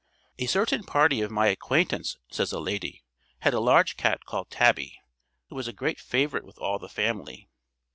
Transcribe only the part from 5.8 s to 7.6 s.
favourite with all the family.